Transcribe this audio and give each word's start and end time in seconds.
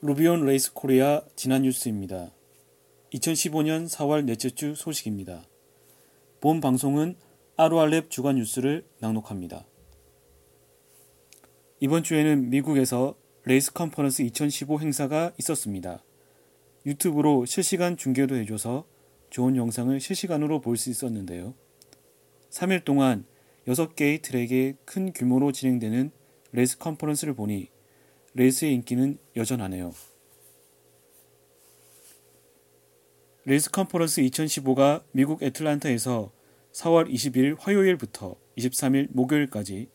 Ruby 0.00 0.29
on 0.29 0.44
Rails 0.44 0.74
Korea 0.74 1.22
지난 1.34 1.62
뉴스입니다. 1.62 2.32
2015년 3.14 3.88
4월 3.88 4.24
넷째 4.24 4.48
주 4.48 4.76
소식입니다. 4.76 5.42
본 6.40 6.60
방송은 6.60 7.16
RORLab 7.56 8.08
주간 8.08 8.36
뉴스를 8.36 8.84
낭독합니다. 9.00 9.66
이번 11.80 12.04
주에는 12.04 12.48
미국에서 12.48 13.16
Rails 13.42 13.72
컨퍼런스 13.72 14.22
2015 14.22 14.78
행사가 14.78 15.32
있었습니다. 15.36 16.04
유튜브로 16.86 17.44
실시간 17.44 17.96
중계도 17.96 18.36
해줘서 18.36 18.84
좋은 19.30 19.56
영상을 19.56 19.98
실시간으로 19.98 20.60
볼 20.60 20.76
수 20.76 20.90
있었는데요. 20.90 21.54
3일 22.50 22.84
동안 22.84 23.26
6개의 23.66 24.22
트랙에 24.22 24.76
큰 24.84 25.12
규모로 25.12 25.50
진행되는 25.50 26.12
Rails 26.52 26.78
컨퍼런스를 26.78 27.34
보니 27.34 27.68
Rails의 28.38 28.72
인기는 28.72 29.18
여전하네요. 29.34 29.92
Rails 33.44 33.68
컨퍼런스 33.72 34.22
2015가 34.22 35.02
미국 35.10 35.42
애틀란타에서 35.42 36.30
4월 36.72 37.12
20일 37.12 37.56
화요일부터 37.58 38.36
23일 38.56 39.08
목요일까지 39.10 39.88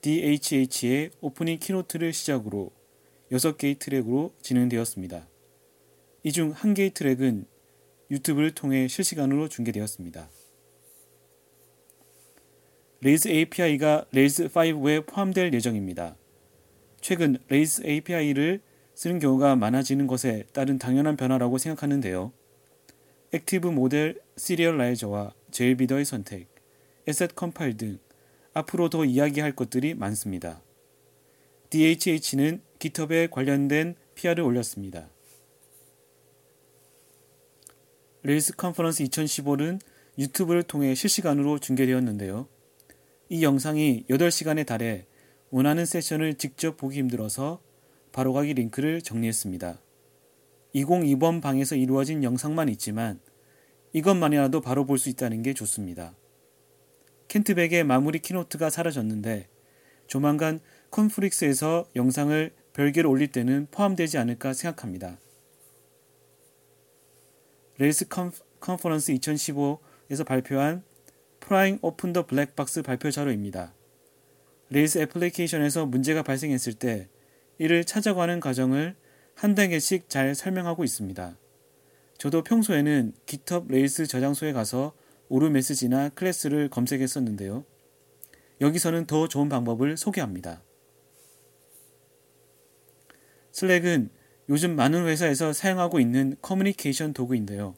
DHH의 0.00 1.10
opening 1.20 1.58
keynote를 1.58 2.12
시작으로 2.12 2.70
6개의 3.32 3.80
트랙으로 3.80 4.32
진행되었습니다. 4.42 5.28
이 6.22 6.29
중 6.29 6.55
한 6.55 6.74
개의 6.74 6.90
트랙은 6.90 7.46
유튜브를 8.12 8.52
통해 8.54 8.86
실시간으로 8.86 9.48
중계되었습니다. 9.48 10.30
Rails 13.00 13.26
API가 13.26 14.06
Rails 14.12 14.46
5에 14.46 15.04
포함될 15.04 15.52
예정입니다. 15.52 16.16
최근 17.02 17.36
Rails 17.48 17.84
API를 17.84 18.62
쓰는 18.94 19.18
경우가 19.18 19.56
많아지는 19.56 20.06
것에 20.06 20.44
따른 20.52 20.78
당연한 20.78 21.16
변화라고 21.16 21.58
생각하는데요. 21.58 22.32
Active 23.32 23.66
Model 23.68 24.20
Serializer와 24.36 25.34
Jbuilder의 25.50 26.04
선택, 26.04 26.48
asset 27.08 27.34
compile 27.34 27.76
등 27.76 27.98
앞으로 28.54 28.88
더 28.88 29.04
이야기할 29.04 29.56
것들이 29.56 29.94
많습니다. 29.94 30.62
DHH는 31.70 32.62
GitHub에 32.78 33.26
관련된 33.28 33.96
PR을 34.14 34.40
올렸습니다. 34.40 35.08
Rails 38.22 38.54
컨퍼런스 38.54 39.02
2015는 39.04 39.80
유튜브를 40.18 40.62
통해 40.62 40.94
실시간으로 40.94 41.58
중계되었는데요. 41.58 42.46
이 43.28 43.42
영상이 43.42 44.04
8시간에 44.08 44.64
달해 44.64 45.06
원하는 45.52 45.84
세션을 45.84 46.36
직접 46.36 46.78
보기 46.78 46.98
힘들어서 46.98 47.60
바로가기 48.12 48.54
링크를 48.54 49.02
정리했습니다. 49.02 49.78
202번 50.74 51.42
방에서 51.42 51.76
이루어진 51.76 52.24
영상만 52.24 52.70
있지만 52.70 53.20
이것만이라도 53.92 54.62
바로 54.62 54.86
볼 54.86 54.96
수 54.96 55.10
있다는 55.10 55.42
게 55.42 55.52
좋습니다. 55.52 56.16
Kent 57.28 57.50
Beck의 57.50 57.84
마무리 57.84 58.18
keynote가 58.20 58.70
사라졌는데 58.70 59.50
조만간 60.06 60.58
Confreaks에서 60.90 61.84
영상을 61.96 62.50
별개로 62.72 63.10
올릴 63.10 63.30
때는 63.30 63.66
포함되지 63.70 64.16
않을까 64.16 64.54
생각합니다. 64.54 65.18
Rails 67.76 68.08
컨퍼런스 68.60 69.12
2015에서 69.12 70.24
발표한 70.26 70.82
Prying 71.40 71.78
Open 71.82 72.14
The 72.14 72.24
Black 72.24 72.59
Box 72.59 72.80
발표 72.80 73.10
자료입니다. 73.10 73.74
Rails 74.72 74.96
애플리케이션에서 75.00 75.84
문제가 75.84 76.22
발생했을 76.22 76.72
때 76.72 77.06
이를 77.58 77.84
찾아가는 77.84 78.40
과정을 78.40 78.96
한 79.34 79.54
단계씩 79.54 80.08
잘 80.08 80.34
설명하고 80.34 80.82
있습니다. 80.82 81.36
저도 82.16 82.42
평소에는 82.42 83.12
GitHub 83.26 83.70
Rails 83.70 84.06
저장소에 84.06 84.54
가서 84.54 84.94
에러 85.28 85.50
메시지나 85.50 86.08
클래스를 86.10 86.70
검색했었는데요. 86.70 87.66
여기서는 88.62 89.06
더 89.06 89.28
좋은 89.28 89.50
방법을 89.50 89.98
소개합니다. 89.98 90.62
Slack은 93.50 94.08
요즘 94.48 94.74
많은 94.74 95.06
회사에서 95.06 95.52
사용하고 95.52 96.00
있는 96.00 96.34
커뮤니케이션 96.40 97.12
도구인데요. 97.12 97.74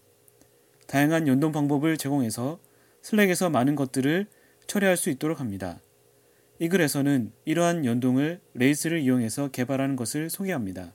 다양한 0.87 1.27
연동 1.27 1.51
방법을 1.51 1.97
제공해서 1.97 2.61
Slack에서 3.03 3.51
많은 3.51 3.75
것들을 3.75 4.29
처리할 4.69 4.97
수 4.97 5.11
있도록 5.11 5.41
합니다. 5.41 5.81
이 6.61 6.69
글에서는 6.69 7.33
이러한 7.45 7.85
연동을 7.85 8.41
Rails를 8.55 9.01
이용해서 9.01 9.51
개발하는 9.51 9.97
것을 9.97 10.31
소개합니다. 10.31 10.95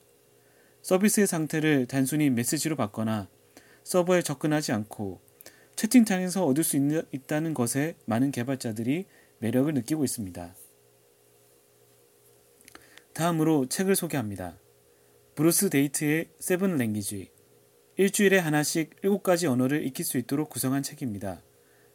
서비스의 0.82 1.28
상태를 1.28 1.86
단순히 1.88 2.30
메시지로 2.30 2.76
받거나 2.78 3.28
서버에 3.84 4.22
접근하지 4.22 4.72
않고 4.72 5.20
채팅창에서 5.76 6.46
얻을 6.46 6.64
수 6.64 6.78
있다는 6.78 7.54
것에 7.54 7.96
많은 8.06 8.32
개발자들이 8.32 9.06
매력을 9.40 9.74
느끼고 9.74 10.04
있습니다. 10.04 10.56
다음으로 13.14 13.68
책을 13.68 13.96
소개합니다. 13.96 14.58
브루스 15.36 15.70
테이트의 15.70 16.30
Seven 16.40 16.78
Languages 16.78 17.32
일주일에 17.98 18.38
하나씩 18.38 18.96
일곱 19.04 19.24
가지 19.24 19.48
언어를 19.48 19.86
익힐 19.86 20.06
수 20.06 20.18
있도록 20.18 20.50
구성한 20.50 20.84
책입니다. 20.84 21.42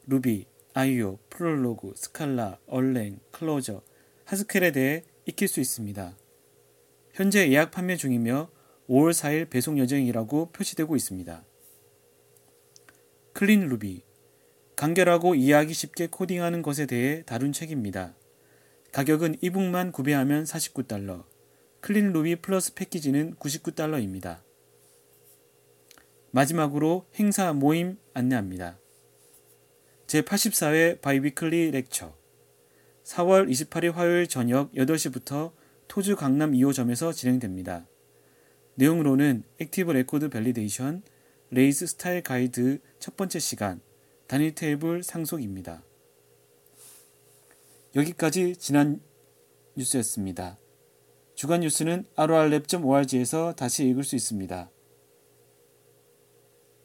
루비, 0.06 0.46
아이오, 0.76 1.18
프롤로그, 1.30 1.92
스칼라, 1.94 2.58
얼랭, 2.66 3.20
클로저, 3.30 3.80
하스켈에 4.24 4.72
대해 4.72 5.04
익힐 5.24 5.46
수 5.46 5.60
있습니다. 5.60 6.16
현재 7.12 7.48
예약 7.48 7.70
판매 7.70 7.94
중이며 7.94 8.50
5월 8.88 9.12
4일 9.12 9.48
배송 9.48 9.78
예정이라고 9.78 10.50
표시되고 10.50 10.96
있습니다. 10.96 11.44
Clean 13.34 13.68
Ruby 13.68 14.02
간결하고 14.74 15.36
이해하기 15.36 15.72
쉽게 15.72 16.08
코딩하는 16.08 16.62
것에 16.62 16.86
대해 16.86 17.22
다룬 17.22 17.52
책입니다. 17.52 18.16
가격은 18.90 19.36
e-book만 19.42 19.92
구매하면 19.92 20.42
49달러, 20.42 21.24
Clean 21.82 22.12
Ruby 22.12 22.36
Plus 22.42 22.74
패키지는 22.74 23.36
99달러입니다. 23.36 24.42
마지막으로 26.32 27.06
행사 27.14 27.52
모임 27.52 27.96
안내합니다. 28.12 28.80
제84회 30.14 31.00
Bi-weekly 31.00 31.72
Lecture 31.72 32.14
4월 33.02 33.50
28일 33.50 33.92
화요일 33.92 34.28
저녁 34.28 34.72
8시부터 34.72 35.52
토즈 35.88 36.14
강남 36.14 36.52
2호점에서 36.52 37.12
진행됩니다. 37.12 37.88
내용으로는 38.76 39.42
Active 39.60 39.90
Record 39.90 40.28
Validation, 40.28 41.02
Rails 41.50 41.88
Style 41.88 42.22
Guide 42.22 42.78
첫 43.00 43.16
번째 43.16 43.40
시간, 43.40 43.80
단일 44.28 44.54
테이블 44.54 45.02
상속입니다. 45.02 45.82
여기까지 47.96 48.56
지난 48.56 49.00
뉴스였습니다. 49.74 50.58
주간 51.34 51.60
뉴스는 51.60 52.04
rrlab.org에서 52.16 53.54
다시 53.54 53.88
읽을 53.88 54.04
수 54.04 54.14
있습니다. 54.14 54.70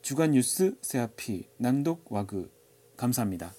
주간 0.01 0.31
뉴스 0.31 0.75
세아피 0.81 1.47
낭독 1.57 2.11
와그 2.11 2.59
감사합니다. 2.99 3.53